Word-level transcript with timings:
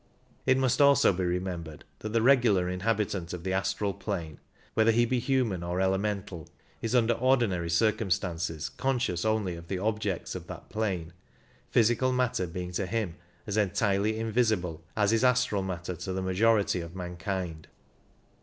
It 0.47 0.57
must 0.57 0.81
also 0.81 1.13
be 1.13 1.23
remembered 1.23 1.83
that 1.99 2.09
the 2.11 2.23
regular 2.23 2.67
inhabitant 2.67 3.33
of 3.33 3.43
the 3.43 3.53
astral 3.53 3.93
plane, 3.93 4.39
whether 4.73 4.89
he 4.89 5.05
be 5.05 5.19
human 5.19 5.61
or 5.61 5.79
elemental, 5.79 6.49
is 6.81 6.95
under 6.95 7.13
ordinary 7.13 7.69
circumstances 7.69 8.67
conscious 8.69 9.23
only 9.25 9.55
of 9.55 9.67
the 9.67 9.77
objects 9.77 10.33
of 10.33 10.47
that 10.47 10.69
plane, 10.69 11.13
physical 11.69 12.11
matter 12.11 12.47
being 12.47 12.71
to 12.71 12.87
him 12.87 13.13
as 13.45 13.57
entirely 13.57 14.17
in 14.17 14.31
visible 14.31 14.83
as 14.97 15.13
is 15.13 15.23
astral 15.23 15.61
matter 15.61 15.95
to 15.95 16.13
the 16.13 16.21
majority 16.23 16.81
of 16.81 16.95
mankind. 16.95 17.67